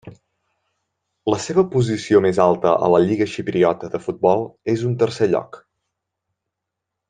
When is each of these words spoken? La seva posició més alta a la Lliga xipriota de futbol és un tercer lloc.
La 1.33 1.37
seva 1.43 1.63
posició 1.75 2.21
més 2.27 2.39
alta 2.47 2.73
a 2.87 2.89
la 2.95 3.01
Lliga 3.05 3.29
xipriota 3.35 3.93
de 3.97 4.03
futbol 4.09 4.43
és 4.75 4.87
un 4.93 4.97
tercer 5.05 5.33
lloc. 5.35 5.65